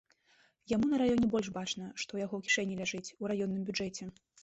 Яму 0.71 0.85
на 0.93 0.99
раёне 1.01 1.29
больш 1.35 1.47
бачна, 1.59 1.91
што 2.01 2.09
ў 2.13 2.25
яго 2.29 2.43
кішэні 2.49 2.83
ляжыць, 2.83 3.07
у 3.21 3.35
раённым 3.35 3.63
бюджэце. 3.73 4.15